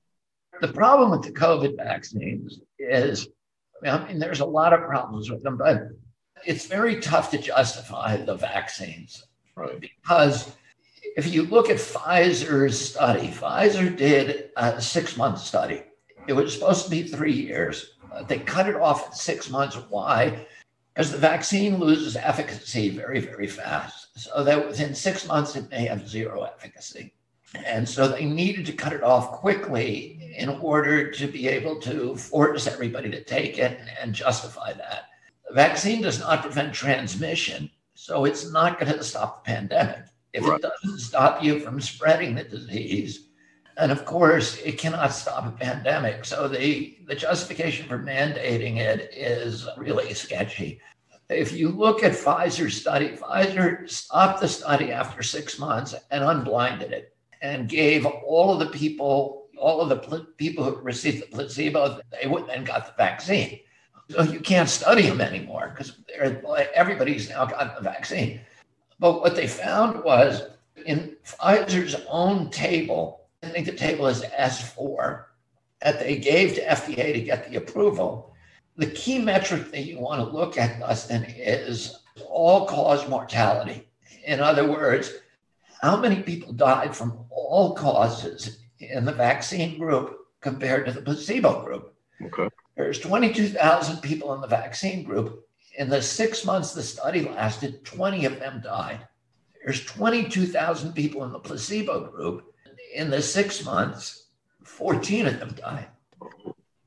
The 0.61 0.69
problem 0.69 1.11
with 1.11 1.23
the 1.23 1.33
COVID 1.33 1.77
vaccines 1.77 2.61
is, 2.79 3.29
I 3.85 4.07
mean, 4.07 4.19
there's 4.19 4.41
a 4.41 4.47
lot 4.47 4.73
of 4.73 4.81
problems 4.81 5.31
with 5.31 5.43
them, 5.43 5.59
but 5.59 5.89
it's 6.47 6.67
very 6.67 7.01
tough 7.01 7.31
to 7.33 7.39
justify 7.39 8.17
the 8.17 8.37
vaccines. 8.37 9.27
Right. 9.57 9.81
Because 9.81 10.55
if 11.17 11.33
you 11.33 11.43
look 11.43 11.69
at 11.69 11.77
Pfizer's 11.77 12.81
study, 12.81 13.29
Pfizer 13.29 13.95
did 13.95 14.51
a 14.57 14.81
six 14.81 15.17
month 15.17 15.41
study. 15.41 15.83
It 16.27 16.33
was 16.33 16.55
supposed 16.55 16.85
to 16.85 16.91
be 16.91 17.03
three 17.03 17.33
years. 17.33 17.97
They 18.29 18.39
cut 18.39 18.69
it 18.69 18.77
off 18.77 19.09
at 19.09 19.17
six 19.17 19.51
months. 19.51 19.77
Why? 19.89 20.47
Because 20.95 21.11
the 21.11 21.19
vaccine 21.19 21.79
loses 21.79 22.17
efficacy 22.17 22.89
very, 22.89 23.21
very 23.21 23.49
fast. 23.49 24.17
So 24.17 24.45
that 24.45 24.67
within 24.67 24.95
six 24.95 25.27
months, 25.27 25.57
it 25.57 25.69
may 25.71 25.87
have 25.87 26.09
zero 26.09 26.43
efficacy. 26.43 27.13
And 27.67 27.89
so 27.89 28.07
they 28.09 28.25
needed 28.25 28.67
to 28.67 28.73
cut 28.73 28.93
it 28.93 29.03
off 29.03 29.33
quickly 29.33 30.33
in 30.37 30.49
order 30.49 31.11
to 31.11 31.27
be 31.27 31.49
able 31.49 31.81
to 31.81 32.17
force 32.17 32.67
everybody 32.67 33.11
to 33.11 33.23
take 33.23 33.59
it 33.59 33.81
and 34.01 34.15
justify 34.15 34.73
that. 34.73 35.09
The 35.49 35.55
vaccine 35.55 36.03
does 36.03 36.21
not 36.21 36.43
prevent 36.43 36.75
transmission, 36.75 37.71
so 37.95 38.25
it's 38.25 38.51
not 38.51 38.79
going 38.79 38.93
to 38.93 39.05
stop 39.05 39.45
the 39.45 39.53
pandemic. 39.53 40.05
If 40.33 40.45
right. 40.47 40.59
it 40.59 40.63
doesn't 40.63 40.99
stop 40.99 41.43
you 41.43 41.61
from 41.61 41.81
spreading 41.81 42.35
the 42.35 42.45
disease, 42.45 43.29
and 43.77 43.91
of 43.91 44.05
course, 44.05 44.59
it 44.59 44.79
cannot 44.79 45.13
stop 45.13 45.47
a 45.47 45.51
pandemic. 45.51 46.25
So 46.25 46.49
the, 46.49 46.97
the 47.07 47.15
justification 47.15 47.89
for 47.89 47.99
mandating 47.99 48.77
it 48.77 49.11
is 49.13 49.67
really 49.77 50.15
sketchy. 50.15 50.81
If 51.29 51.53
you 51.53 51.71
look 51.71 52.03
at 52.05 52.13
Pfizer's 52.13 52.81
study, 52.81 53.17
Pfizer 53.17 53.89
stopped 53.89 54.41
the 54.41 54.49
study 54.49 54.93
after 54.93 55.23
six 55.23 55.59
months 55.59 55.95
and 56.11 56.23
unblinded 56.23 56.93
it 56.93 57.17
and 57.43 57.69
gave 57.69 58.07
all 58.07 58.53
of 58.53 58.59
the 58.59 58.67
people, 58.79 59.49
all 59.59 59.81
of 59.81 59.89
the 59.89 59.97
pl- 59.97 60.27
people 60.37 60.65
who 60.65 60.77
received 60.77 61.23
the 61.23 61.27
placebo, 61.27 62.01
they 62.13 62.29
went 62.29 62.51
and 62.51 62.67
got 62.67 62.87
the 62.87 62.93
vaccine. 62.97 63.61
So 64.11 64.23
you 64.23 64.41
can't 64.41 64.69
study 64.69 65.03
them 65.09 65.23
anymore 65.23 65.75
because 65.75 65.99
everybody's 66.75 67.31
now 67.31 67.47
gotten 67.47 67.75
the 67.75 67.81
vaccine. 67.81 68.41
But 69.01 69.21
what 69.21 69.35
they 69.35 69.47
found 69.47 70.05
was 70.05 70.43
in 70.85 71.17
Pfizer's 71.25 71.97
own 72.09 72.51
table, 72.51 73.24
I 73.45 73.51
think 73.51 73.67
the 73.67 73.73
table 73.73 74.07
is 74.07 74.23
S4, 74.23 75.25
that 75.83 75.99
they 76.01 76.17
gave 76.17 76.55
to 76.55 76.65
FDA 76.65 77.13
to 77.13 77.21
get 77.21 77.51
the 77.51 77.57
approval. 77.57 78.35
The 78.77 78.87
key 78.87 79.19
metric 79.19 79.71
that 79.71 79.85
you 79.85 80.01
want 80.01 80.21
to 80.21 80.37
look 80.37 80.57
at, 80.57 80.81
Dustin, 80.81 81.25
is 81.25 81.99
all 82.27 82.67
cause 82.67 83.09
mortality. 83.09 83.89
In 84.27 84.41
other 84.41 84.67
words, 84.67 85.13
how 85.83 85.97
many 85.97 86.23
people 86.23 86.55
died 86.55 86.97
from 86.97 87.27
all 87.31 87.75
causes 87.75 88.61
in 88.81 89.05
the 89.05 89.13
vaccine 89.13 89.79
group 89.79 90.21
compared 90.41 90.87
to 90.87 90.93
the 90.93 91.03
placebo 91.03 91.63
group? 91.63 91.95
Okay. 92.23 92.49
There's 92.77 92.99
22,000 92.99 93.99
people 93.99 94.35
in 94.35 94.41
the 94.41 94.47
vaccine 94.47 95.05
group. 95.05 95.47
In 95.77 95.91
the 95.91 96.01
six 96.01 96.45
months 96.45 96.73
the 96.73 96.83
study 96.83 97.29
lasted, 97.29 97.85
20 97.85 98.25
of 98.25 98.41
them 98.41 98.63
died. 98.65 99.07
There's 99.63 99.85
22,000 99.85 100.95
people 100.95 101.25
in 101.25 101.33
the 101.33 101.39
placebo 101.39 102.11
group 102.11 102.54
in 102.95 103.11
the 103.11 103.21
six 103.21 103.65
months, 103.65 104.29
14 104.63 105.27
of 105.27 105.39
them 105.39 105.51
died. 105.51 105.87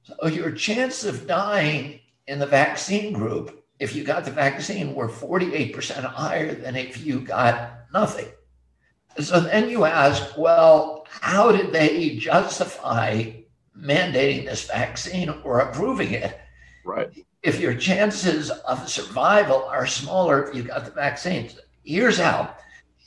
So 0.03 0.27
your 0.27 0.51
chance 0.51 1.03
of 1.03 1.27
dying 1.27 1.99
in 2.27 2.39
the 2.39 2.45
vaccine 2.45 3.13
group, 3.13 3.63
if 3.79 3.95
you 3.95 4.03
got 4.03 4.25
the 4.25 4.31
vaccine, 4.31 4.95
were 4.95 5.09
48% 5.09 6.03
higher 6.03 6.55
than 6.55 6.75
if 6.75 7.05
you 7.05 7.19
got 7.19 7.71
nothing. 7.93 8.29
So 9.19 9.39
then 9.39 9.69
you 9.69 9.85
ask, 9.85 10.37
well, 10.37 11.05
how 11.09 11.51
did 11.51 11.71
they 11.71 12.15
justify 12.15 13.31
mandating 13.77 14.45
this 14.45 14.65
vaccine 14.65 15.29
or 15.43 15.59
approving 15.59 16.13
it? 16.13 16.39
Right. 16.85 17.25
If 17.43 17.59
your 17.59 17.75
chances 17.75 18.49
of 18.49 18.89
survival 18.89 19.63
are 19.65 19.85
smaller 19.85 20.47
if 20.47 20.55
you 20.55 20.63
got 20.63 20.85
the 20.85 20.91
vaccine, 20.91 21.49
here's 21.83 22.17
how. 22.17 22.55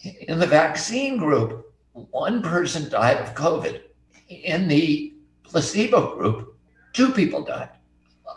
In 0.02 0.38
the 0.38 0.46
vaccine 0.46 1.16
group, 1.16 1.69
one 1.92 2.42
person 2.42 2.88
died 2.88 3.18
of 3.18 3.34
COVID. 3.34 3.82
In 4.28 4.68
the 4.68 5.14
placebo 5.42 6.14
group, 6.16 6.56
two 6.92 7.12
people 7.12 7.42
died 7.42 7.70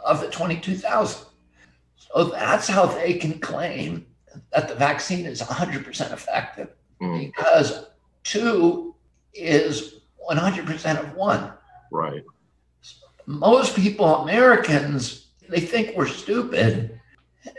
of 0.05 0.21
the 0.21 0.29
22,000. 0.29 1.27
So 1.95 2.25
that's 2.25 2.67
how 2.67 2.85
they 2.85 3.13
can 3.13 3.39
claim 3.39 4.05
that 4.51 4.67
the 4.67 4.75
vaccine 4.75 5.25
is 5.25 5.41
100% 5.41 6.11
effective 6.11 6.69
mm. 7.01 7.19
because 7.27 7.85
two 8.23 8.95
is 9.33 10.01
100% 10.29 10.99
of 10.99 11.15
one. 11.15 11.53
Right. 11.91 12.23
Most 13.25 13.75
people, 13.75 14.15
Americans, 14.17 15.27
they 15.49 15.59
think 15.59 15.95
we're 15.95 16.07
stupid. 16.07 16.99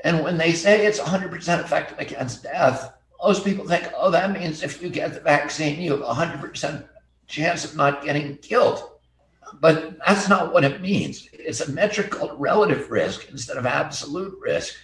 And 0.02 0.24
when 0.24 0.36
they 0.36 0.52
say 0.52 0.86
it's 0.86 0.98
100% 0.98 1.60
effective 1.60 1.98
against 1.98 2.42
death, 2.42 2.92
most 3.24 3.42
people 3.42 3.66
think, 3.66 3.90
oh, 3.96 4.10
that 4.10 4.32
means 4.32 4.62
if 4.62 4.82
you 4.82 4.90
get 4.90 5.14
the 5.14 5.20
vaccine, 5.20 5.80
you 5.80 5.92
have 5.92 6.02
a 6.02 6.12
100% 6.12 6.84
chance 7.26 7.64
of 7.64 7.74
not 7.74 8.04
getting 8.04 8.36
killed. 8.36 8.82
But 9.60 9.96
that's 10.04 10.28
not 10.28 10.52
what 10.52 10.64
it 10.64 10.82
means. 10.82 11.26
It's 11.32 11.62
a 11.62 11.72
metric 11.72 12.10
called 12.10 12.38
relative 12.38 12.90
risk 12.90 13.30
instead 13.30 13.56
of 13.56 13.64
absolute 13.64 14.36
risk. 14.42 14.74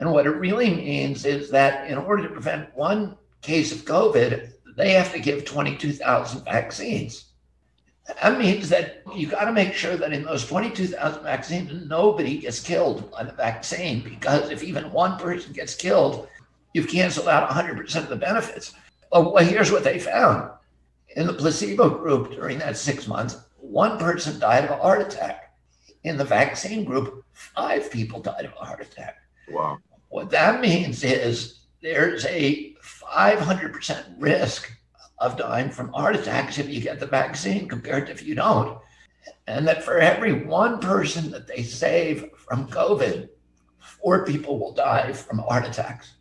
And 0.00 0.10
what 0.10 0.26
it 0.26 0.30
really 0.30 0.70
means 0.74 1.24
is 1.24 1.50
that 1.50 1.88
in 1.88 1.96
order 1.96 2.24
to 2.24 2.30
prevent 2.30 2.74
one 2.76 3.16
case 3.42 3.70
of 3.70 3.84
COVID, 3.84 4.50
they 4.76 4.90
have 4.90 5.12
to 5.12 5.20
give 5.20 5.44
22,000 5.44 6.44
vaccines. 6.44 7.26
That 8.20 8.38
means 8.40 8.68
that 8.70 9.02
you 9.14 9.28
got 9.28 9.44
to 9.44 9.52
make 9.52 9.72
sure 9.72 9.96
that 9.96 10.12
in 10.12 10.24
those 10.24 10.46
22,000 10.46 11.22
vaccines, 11.22 11.88
nobody 11.88 12.38
gets 12.38 12.60
killed 12.60 13.10
by 13.12 13.22
the 13.22 13.32
vaccine 13.32 14.00
because 14.02 14.50
if 14.50 14.64
even 14.64 14.90
one 14.90 15.16
person 15.16 15.52
gets 15.52 15.76
killed, 15.76 16.28
you've 16.74 16.88
canceled 16.88 17.28
out 17.28 17.48
100% 17.48 17.96
of 17.96 18.08
the 18.08 18.16
benefits. 18.16 18.74
Well, 19.10 19.36
here's 19.38 19.72
what 19.72 19.84
they 19.84 19.98
found. 19.98 20.50
In 21.16 21.26
the 21.26 21.32
placebo 21.32 21.88
group 21.88 22.32
during 22.32 22.58
that 22.58 22.76
six 22.76 23.06
months, 23.06 23.38
one 23.56 23.96
person 23.98 24.38
died 24.38 24.64
of 24.64 24.70
a 24.70 24.76
heart 24.76 25.00
attack. 25.00 25.54
In 26.02 26.18
the 26.18 26.24
vaccine 26.24 26.84
group, 26.84 27.24
five 27.32 27.90
people 27.90 28.20
died 28.20 28.44
of 28.44 28.52
a 28.60 28.64
heart 28.64 28.82
attack. 28.82 29.16
Wow. 29.48 29.78
What 30.08 30.30
that 30.30 30.60
means 30.60 31.02
is 31.02 31.60
there's 31.80 32.26
a 32.26 32.74
500% 32.82 34.04
risk 34.18 34.70
of 35.18 35.36
dying 35.36 35.70
from 35.70 35.92
heart 35.92 36.16
attacks 36.16 36.58
if 36.58 36.68
you 36.68 36.80
get 36.80 36.98
the 36.98 37.06
vaccine 37.06 37.68
compared 37.68 38.06
to 38.06 38.12
if 38.12 38.22
you 38.22 38.34
don't. 38.34 38.78
And 39.46 39.66
that 39.68 39.84
for 39.84 39.98
every 39.98 40.44
one 40.44 40.80
person 40.80 41.30
that 41.30 41.46
they 41.46 41.62
save 41.62 42.30
from 42.36 42.68
COVID, 42.68 43.28
four 43.78 44.26
people 44.26 44.58
will 44.58 44.72
die 44.72 45.12
from 45.12 45.38
heart 45.38 45.66
attacks. 45.66 46.14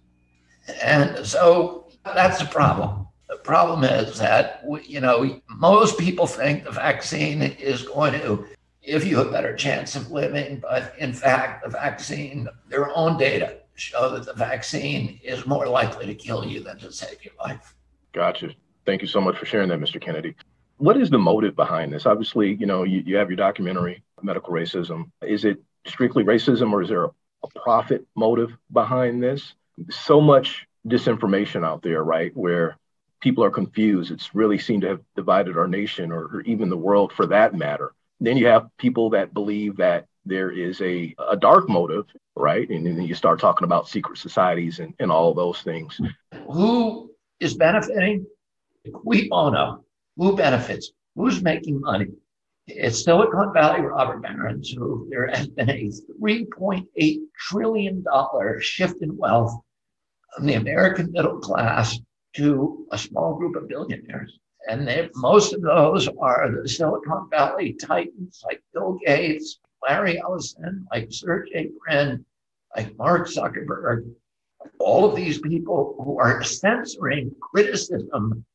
And 0.84 1.26
so 1.26 1.92
that's 2.06 2.40
the 2.40 2.46
problem. 2.46 3.08
The 3.30 3.38
problem 3.38 3.84
is 3.84 4.18
that, 4.20 4.64
you 4.86 5.00
know, 5.02 5.42
most 5.50 5.98
people 5.98 6.28
think 6.28 6.64
the 6.64 6.72
vaccine 6.72 7.42
is 7.42 7.84
going 7.84 8.14
to 8.14 8.46
give 8.86 9.06
you 9.06 9.22
a 9.22 9.32
better 9.32 9.56
chance 9.56 9.96
of 9.96 10.12
living. 10.12 10.60
But 10.60 10.94
in 11.00 11.14
fact, 11.14 11.64
the 11.64 11.70
vaccine, 11.70 12.48
their 12.68 12.96
own 12.96 13.18
data 13.18 13.58
show 13.76 14.10
that 14.12 14.26
the 14.26 14.34
vaccine 14.34 15.20
is 15.24 15.46
more 15.46 15.68
likely 15.68 16.06
to 16.06 16.16
kill 16.16 16.46
you 16.46 16.62
than 16.62 16.78
to 16.80 16.92
save 16.92 17.24
your 17.24 17.34
life. 17.40 17.74
Gotcha. 18.14 18.52
Thank 18.86 19.02
you 19.02 19.08
so 19.08 19.22
much 19.22 19.38
for 19.38 19.46
sharing 19.46 19.70
that, 19.70 19.80
Mr. 19.80 20.00
Kennedy. 20.00 20.36
What 20.78 20.98
is 20.98 21.10
the 21.10 21.18
motive 21.18 21.56
behind 21.56 21.94
this? 21.94 22.06
Obviously, 22.06 22.56
you 22.56 22.66
know, 22.66 22.84
you, 22.84 23.02
you 23.06 23.16
have 23.16 23.30
your 23.30 23.38
documentary, 23.38 24.04
Medical 24.22 24.54
Racism. 24.54 25.12
Is 25.22 25.46
it 25.46 25.62
strictly 25.86 26.24
racism 26.24 26.72
or 26.72 26.82
is 26.82 26.90
there 26.90 27.06
a, 27.06 27.10
a 27.44 27.48
profit 27.56 28.06
motive 28.16 28.52
behind 28.72 29.24
this? 29.24 29.54
So 29.90 30.22
much 30.22 30.66
disinformation 30.88 31.66
out 31.66 31.82
there, 31.82 32.04
right? 32.04 32.36
Where 32.36 32.78
people 33.22 33.44
are 33.44 33.52
confused. 33.52 34.12
It's 34.12 34.36
really 34.36 34.58
seemed 34.58 34.82
to 34.82 34.90
have 34.90 35.02
divided 35.16 35.58
our 35.58 35.68
nation 35.68 36.12
or, 36.12 36.26
or 36.26 36.42
even 36.42 36.70
the 36.70 36.78
world 36.78 37.14
for 37.14 37.26
that 37.28 37.54
matter. 37.54 37.94
Then 38.20 38.38
you 38.38 38.48
have 38.48 38.68
people 38.78 39.12
that 39.12 39.34
believe 39.34 39.78
that 39.78 40.06
there 40.26 40.52
is 40.52 40.80
a, 40.82 41.16
a 41.30 41.36
dark 41.36 41.70
motive, 41.70 42.06
right? 42.36 42.70
And 42.70 42.86
then 42.86 43.02
you 43.02 43.16
start 43.16 43.40
talking 43.40 43.66
about 43.66 43.90
secret 43.90 44.18
societies 44.18 44.80
and, 44.80 44.94
and 45.00 45.12
all 45.12 45.34
those 45.34 45.62
things. 45.62 46.00
Who 46.50 47.12
is 47.40 47.56
benefiting? 47.56 48.26
We 49.04 49.30
all 49.30 49.52
know 49.52 49.86
who 50.18 50.36
benefits, 50.36 50.92
who's 51.16 51.42
making 51.42 51.82
money. 51.82 52.08
It's 52.68 53.04
Silicon 53.04 53.52
Valley 53.52 53.82
robber 53.82 54.20
barons 54.20 54.70
who 54.70 55.06
there 55.10 55.28
has 55.28 55.48
been 55.50 55.70
a 55.70 55.92
$3.8 56.22 57.20
trillion 57.38 58.06
shift 58.62 59.02
in 59.02 59.18
wealth 59.18 59.60
from 60.34 60.46
the 60.46 60.54
American 60.54 61.12
middle 61.12 61.40
class 61.40 62.00
to 62.38 62.88
a 62.92 62.98
small 62.98 63.36
group 63.36 63.58
of 63.58 63.68
billionaires. 63.68 64.40
And 64.70 64.88
they, 64.88 65.10
most 65.16 65.54
of 65.54 65.62
those 65.62 66.08
are 66.22 66.50
the 66.52 66.70
Silicon 66.70 67.28
Valley 67.30 67.74
titans 67.74 68.42
like 68.46 68.64
Bill 68.74 68.98
Gates, 69.06 69.60
Larry 69.86 70.22
Ellison, 70.22 70.88
like 70.90 71.10
Sergey 71.12 71.70
Brin, 71.84 72.26
like 72.78 72.98
Mark 72.98 73.28
Zuckerberg. 73.28 74.10
All 74.80 75.04
of 75.04 75.18
these 75.18 75.40
people 75.40 76.02
who 76.02 76.18
are 76.18 76.42
censoring 76.46 77.36
criticism 77.42 78.46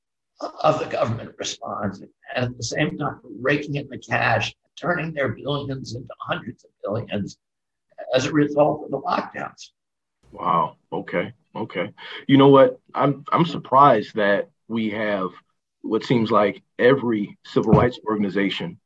of 0.40 0.78
the 0.78 0.87
government 0.87 1.35
response 1.38 2.00
and 2.00 2.45
at 2.45 2.57
the 2.57 2.62
same 2.62 2.97
time 2.97 3.21
raking 3.40 3.75
in 3.75 3.88
the 3.88 3.99
cash, 3.99 4.54
turning 4.76 5.12
their 5.12 5.30
billions 5.30 5.95
into 5.95 6.09
hundreds 6.21 6.64
of 6.64 6.71
billions 6.83 7.38
as 8.14 8.26
a 8.26 8.33
result 8.33 8.85
of 8.85 8.90
the 8.90 9.00
lockdowns. 9.00 9.71
Wow. 10.33 10.76
Okay. 10.92 11.33
Okay. 11.57 11.92
You 12.26 12.37
know 12.37 12.49
what? 12.49 12.80
I'm 12.95 13.25
I'm 13.33 13.47
surprised 13.47 14.14
that 14.14 14.50
we 14.68 14.90
have 14.90 15.30
what 15.83 16.04
seems 16.04 16.30
like 16.30 16.62
every 16.78 17.38
civil 17.45 17.73
rights 17.73 17.99
organization 18.07 18.78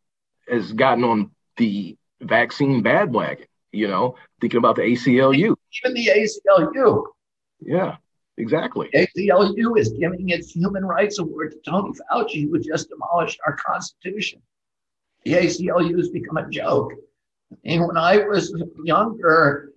has 0.49 0.73
gotten 0.73 1.05
on 1.05 1.31
the 1.57 1.97
vaccine 2.21 2.83
bandwagon, 2.83 3.47
you 3.73 3.89
know, 3.89 4.17
thinking 4.41 4.59
about 4.59 4.77
the 4.77 4.83
ACLU. 4.83 5.57
Even 5.85 5.95
the 5.95 6.07
ACLU. 6.07 7.05
Yeah, 7.61 7.97
exactly. 8.39 8.89
ACLU 8.95 9.79
is 9.79 9.93
giving 9.99 10.31
its 10.31 10.53
human 10.53 10.85
rights 10.85 11.19
award 11.19 11.53
to 11.53 11.71
Tony 11.71 11.93
Fauci, 12.11 12.49
who 12.49 12.59
just 12.61 12.89
demolished 12.89 13.41
our 13.47 13.57
Constitution. 13.57 14.41
The 15.25 15.35
ACLU 15.35 15.97
has 15.99 16.09
become 16.09 16.37
a 16.37 16.49
joke. 16.49 16.93
And 17.65 17.87
when 17.87 17.97
I 17.97 18.19
was 18.19 18.55
younger, 18.85 19.73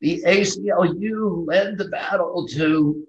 the 0.00 0.22
ACLU 0.26 1.46
led 1.46 1.78
the 1.78 1.88
battle 1.88 2.46
to, 2.48 3.06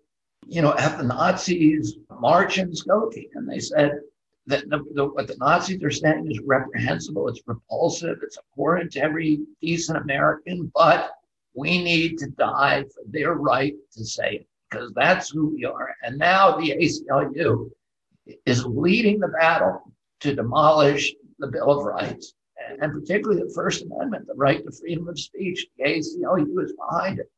you 0.47 0.61
know, 0.61 0.71
have 0.71 0.97
the 0.97 1.03
Nazis 1.03 1.97
march 2.19 2.57
in 2.57 2.71
Skokie. 2.71 3.29
And 3.33 3.49
they 3.49 3.59
said 3.59 3.99
that 4.47 4.69
the, 4.69 4.83
the, 4.93 5.05
what 5.05 5.27
the 5.27 5.37
Nazis 5.37 5.83
are 5.83 5.91
saying 5.91 6.29
is 6.29 6.39
reprehensible, 6.45 7.27
it's 7.27 7.41
repulsive, 7.45 8.19
it's 8.21 8.37
abhorrent 8.37 8.91
to 8.93 9.01
every 9.01 9.39
decent 9.61 9.97
American, 9.97 10.71
but 10.73 11.11
we 11.53 11.83
need 11.83 12.17
to 12.19 12.27
die 12.27 12.83
for 12.83 13.03
their 13.07 13.33
right 13.33 13.75
to 13.93 14.05
say 14.05 14.35
it 14.35 14.47
because 14.71 14.91
that's 14.95 15.29
who 15.29 15.53
we 15.55 15.65
are. 15.65 15.95
And 16.03 16.17
now 16.17 16.57
the 16.57 16.71
ACLU 16.71 17.69
is 18.45 18.65
leading 18.65 19.19
the 19.19 19.27
battle 19.27 19.83
to 20.21 20.33
demolish 20.33 21.13
the 21.39 21.47
Bill 21.47 21.71
of 21.71 21.85
Rights 21.85 22.33
and 22.79 22.91
particularly 22.93 23.41
the 23.41 23.53
First 23.53 23.83
Amendment, 23.83 24.27
the 24.27 24.33
right 24.35 24.63
to 24.63 24.71
freedom 24.71 25.07
of 25.07 25.19
speech. 25.19 25.65
The 25.77 25.83
ACLU 25.83 26.63
is 26.63 26.73
behind 26.73 27.19
it. 27.19 27.29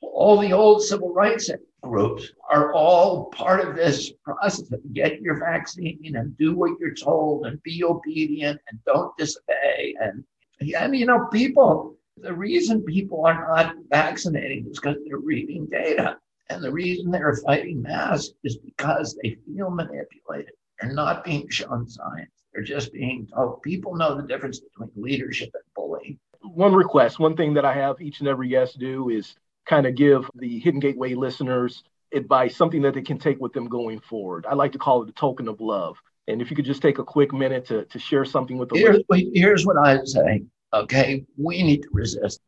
All 0.00 0.38
the 0.38 0.52
old 0.52 0.82
civil 0.82 1.12
rights 1.14 1.50
groups 1.82 2.30
are 2.50 2.72
all 2.72 3.26
part 3.26 3.66
of 3.66 3.74
this 3.74 4.12
process 4.24 4.62
get 4.92 5.20
your 5.20 5.38
vaccine 5.38 6.14
and 6.16 6.36
do 6.36 6.54
what 6.54 6.78
you're 6.78 6.94
told 6.94 7.46
and 7.46 7.62
be 7.62 7.82
obedient 7.84 8.60
and 8.68 8.78
don't 8.84 9.16
disobey. 9.16 9.94
And, 10.00 10.24
and 10.60 10.96
you 10.96 11.06
know, 11.06 11.26
people, 11.32 11.96
the 12.16 12.34
reason 12.34 12.82
people 12.82 13.24
are 13.24 13.46
not 13.48 13.76
vaccinating 13.88 14.66
is 14.68 14.78
because 14.78 14.96
they're 15.04 15.18
reading 15.18 15.66
data. 15.66 16.16
And 16.48 16.62
the 16.62 16.72
reason 16.72 17.10
they're 17.10 17.36
fighting 17.46 17.82
masks 17.82 18.34
is 18.44 18.58
because 18.58 19.18
they 19.22 19.36
feel 19.46 19.70
manipulated. 19.70 20.52
They're 20.80 20.92
not 20.92 21.24
being 21.24 21.48
shown 21.48 21.88
science. 21.88 22.30
They're 22.52 22.64
just 22.64 22.92
being 22.92 23.26
told. 23.34 23.62
People 23.62 23.96
know 23.96 24.14
the 24.14 24.26
difference 24.26 24.60
between 24.60 24.90
leadership 24.96 25.50
and 25.54 25.62
bullying. 25.74 26.18
One 26.42 26.74
request, 26.74 27.18
one 27.18 27.36
thing 27.36 27.54
that 27.54 27.64
I 27.64 27.72
have 27.72 28.00
each 28.00 28.20
and 28.20 28.28
every 28.28 28.48
guest 28.48 28.78
do 28.78 29.08
is 29.08 29.36
kind 29.66 29.86
of 29.86 29.94
give 29.94 30.28
the 30.34 30.58
Hidden 30.58 30.80
Gateway 30.80 31.14
listeners 31.14 31.84
advice, 32.12 32.56
something 32.56 32.82
that 32.82 32.94
they 32.94 33.02
can 33.02 33.18
take 33.18 33.40
with 33.40 33.52
them 33.52 33.68
going 33.68 34.00
forward. 34.00 34.44
I 34.46 34.54
like 34.54 34.72
to 34.72 34.78
call 34.78 35.02
it 35.02 35.08
a 35.08 35.12
token 35.12 35.48
of 35.48 35.60
love. 35.60 35.96
And 36.28 36.42
if 36.42 36.50
you 36.50 36.56
could 36.56 36.64
just 36.64 36.82
take 36.82 36.98
a 36.98 37.04
quick 37.04 37.32
minute 37.32 37.66
to, 37.66 37.84
to 37.86 37.98
share 37.98 38.24
something 38.24 38.58
with 38.58 38.68
the 38.68 38.78
here's, 38.78 39.02
here's 39.34 39.66
what 39.66 39.76
I 39.78 40.04
say. 40.04 40.42
Okay, 40.74 41.24
we 41.36 41.62
need 41.62 41.82
to 41.82 41.88
resist 41.92 42.40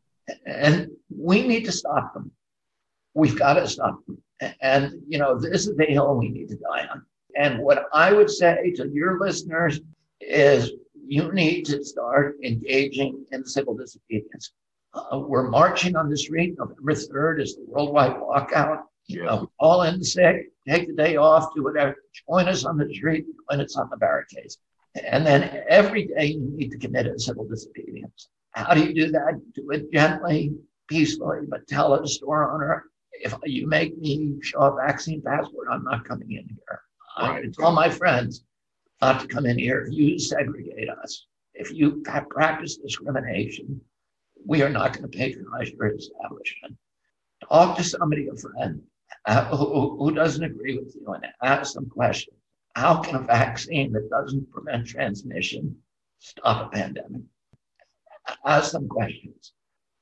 and 0.45 0.89
we 1.15 1.47
need 1.47 1.65
to 1.65 1.71
stop 1.71 2.13
them. 2.13 2.31
We've 3.15 3.37
got 3.37 3.53
to 3.53 3.67
stop. 3.67 3.99
And, 4.61 5.01
you 5.07 5.17
know, 5.17 5.39
this 5.39 5.67
is 5.67 5.75
the 5.75 5.85
hill 5.85 6.15
we 6.15 6.29
need 6.29 6.49
to 6.49 6.57
die 6.57 6.87
on. 6.91 7.05
And 7.35 7.59
what 7.59 7.85
I 7.93 8.13
would 8.13 8.29
say 8.29 8.73
to 8.75 8.89
your 8.93 9.19
listeners 9.19 9.79
is 10.21 10.71
you 11.07 11.31
need 11.31 11.65
to 11.65 11.83
start 11.83 12.37
engaging 12.43 13.25
in 13.31 13.45
civil 13.45 13.75
disobedience. 13.75 14.51
Uh, 14.93 15.19
we're 15.19 15.49
marching 15.49 15.95
on 15.95 16.09
the 16.09 16.17
street. 16.17 16.55
November 16.57 16.93
3rd 16.93 17.41
is 17.41 17.55
the 17.55 17.65
worldwide 17.67 18.15
walkout. 18.15 18.83
You 19.07 19.23
know, 19.23 19.51
all 19.59 19.83
in 19.83 20.03
sick, 20.03 20.51
take 20.67 20.87
the 20.87 20.93
day 20.93 21.15
off, 21.15 21.53
do 21.55 21.63
whatever. 21.63 21.95
Join 22.27 22.47
us 22.47 22.65
on 22.65 22.77
the 22.77 22.91
street, 22.93 23.25
join 23.49 23.61
us 23.61 23.75
on 23.75 23.89
the 23.89 23.97
barricades. 23.97 24.57
And 25.03 25.25
then 25.25 25.63
every 25.69 26.07
day 26.07 26.25
you 26.27 26.39
need 26.39 26.71
to 26.71 26.77
commit 26.77 27.05
a 27.05 27.19
civil 27.19 27.47
disobedience. 27.47 28.29
How 28.51 28.73
do 28.73 28.83
you 28.83 28.93
do 28.93 29.11
that? 29.11 29.39
Do 29.53 29.69
it 29.71 29.91
gently, 29.91 30.53
peacefully, 30.87 31.39
but 31.47 31.67
tell 31.67 31.93
a 31.93 32.07
store 32.07 32.51
owner, 32.53 32.85
if 33.21 33.33
you 33.45 33.67
make 33.67 33.97
me 33.97 34.35
show 34.41 34.59
a 34.61 34.75
vaccine 34.75 35.21
passport, 35.21 35.67
I'm 35.71 35.83
not 35.83 36.05
coming 36.05 36.31
in 36.31 36.47
here. 36.47 36.81
Right. 37.19 37.45
I 37.45 37.49
tell 37.49 37.71
my 37.71 37.89
friends 37.89 38.43
not 39.01 39.21
to 39.21 39.27
come 39.27 39.45
in 39.45 39.57
here 39.57 39.87
you 39.87 40.19
segregate 40.19 40.89
us. 40.89 41.27
If 41.53 41.71
you 41.73 42.03
practice 42.29 42.77
discrimination, 42.77 43.81
we 44.45 44.61
are 44.61 44.69
not 44.69 44.93
going 44.93 45.09
to 45.09 45.17
patronize 45.17 45.71
your 45.71 45.87
establishment. 45.87 46.75
Talk 47.47 47.77
to 47.77 47.83
somebody, 47.83 48.27
a 48.27 48.35
friend, 48.35 48.81
uh, 49.25 49.45
who, 49.55 49.97
who 49.97 50.11
doesn't 50.11 50.43
agree 50.43 50.77
with 50.77 50.95
you 50.95 51.13
and 51.13 51.25
ask 51.41 51.73
them 51.73 51.89
questions. 51.89 52.37
How 52.75 53.01
can 53.01 53.15
a 53.15 53.19
vaccine 53.19 53.93
that 53.93 54.09
doesn't 54.09 54.51
prevent 54.51 54.87
transmission 54.87 55.77
stop 56.19 56.67
a 56.67 56.75
pandemic? 56.75 57.21
Ask 58.45 58.73
them 58.73 58.89
questions. 58.89 59.53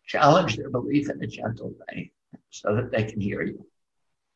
Challenge 0.07 0.57
their 0.57 0.69
belief 0.69 1.09
in 1.09 1.21
a 1.23 1.27
gentle 1.27 1.75
way 1.87 2.11
so 2.49 2.75
that 2.75 2.91
they 2.91 3.03
can 3.03 3.19
hear 3.19 3.41
you. 3.41 3.65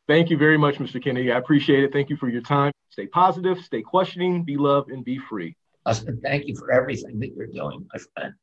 Thank 0.07 0.29
you 0.29 0.37
very 0.37 0.57
much, 0.57 0.75
Mr. 0.75 1.03
Kennedy. 1.03 1.31
I 1.31 1.37
appreciate 1.37 1.83
it. 1.83 1.91
Thank 1.91 2.09
you 2.09 2.17
for 2.17 2.29
your 2.29 2.41
time. 2.41 2.71
Stay 2.89 3.07
positive, 3.07 3.59
stay 3.59 3.81
questioning, 3.81 4.43
be 4.43 4.55
loved, 4.57 4.89
and 4.89 5.03
be 5.03 5.19
free. 5.29 5.55
Austin, 5.85 6.19
thank 6.23 6.47
you 6.47 6.55
for 6.55 6.71
everything 6.71 7.19
that 7.19 7.33
you're 7.35 7.47
doing, 7.47 7.87
my 7.93 7.99
friend. 8.13 8.33